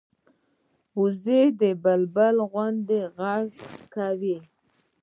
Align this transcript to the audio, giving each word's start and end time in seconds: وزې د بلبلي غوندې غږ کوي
وزې 0.99 1.41
د 1.61 1.63
بلبلي 1.83 2.43
غوندې 2.51 3.01
غږ 3.17 3.47
کوي 3.93 4.37